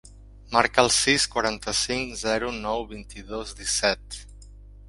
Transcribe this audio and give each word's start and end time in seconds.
Marca 0.53 0.83
el 0.85 0.89
sis, 0.95 1.27
quaranta-cinc, 1.35 2.17
zero, 2.23 2.51
nou, 2.65 2.83
vint-i-dos, 2.95 3.55
disset. 3.63 4.23